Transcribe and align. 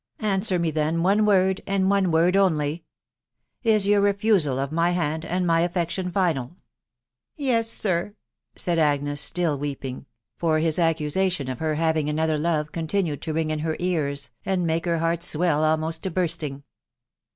Answer 0.19 0.57
me 0.57 0.71
then 0.71 1.03
one 1.03 1.27
word, 1.27 1.61
and 1.67 1.87
one 1.87 2.09
word 2.09 2.35
only 2.35 2.83
Is 3.61 3.85
your 3.85 4.01
refusal 4.01 4.57
of 4.57 4.71
my 4.71 4.89
hand 4.93 5.23
and 5.25 5.45
my 5.45 5.59
affection 5.59 6.09
final?"" 6.11 6.57
Yes, 7.37 7.69
sir," 7.69 8.15
said 8.55 8.79
Agnes, 8.79 9.21
still 9.21 9.59
weeping; 9.59 10.07
for 10.37 10.57
his 10.57 10.79
accusation 10.79 11.47
of 11.51 11.59
her 11.59 11.75
haying 11.75 12.09
another 12.09 12.39
love 12.39 12.71
continued 12.71 13.21
to 13.21 13.33
ring 13.33 13.51
in 13.51 13.59
her 13.59 13.75
ears, 13.77 14.31
and 14.43 14.65
make 14.65 14.85
her 14.85 14.97
heart 14.97 15.21
swell 15.21 15.63
almost 15.63 16.01
to 16.01 16.09
bursting. 16.09 16.63